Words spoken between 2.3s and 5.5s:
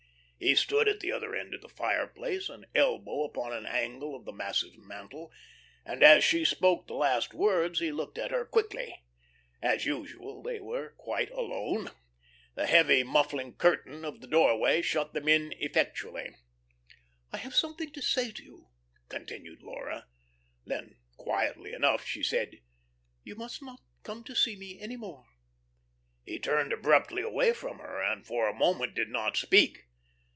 an elbow upon an angle of the massive mantel,